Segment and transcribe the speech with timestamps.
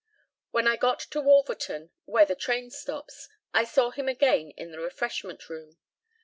[0.49, 4.79] When I got to Wolverton, where the train stops, I saw him again in the
[4.79, 5.77] refreshment room.